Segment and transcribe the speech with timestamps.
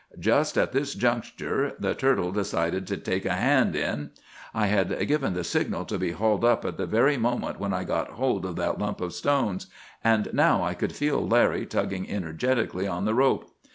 [0.17, 4.09] "'Just at this juncture the turtle decided to take a hand in.
[4.51, 7.83] I had given the signal to be hauled up at the very moment when I
[7.83, 9.67] got hold of that lump of stones,
[10.03, 13.51] and now I could feel Larry tugging energetically on the rope.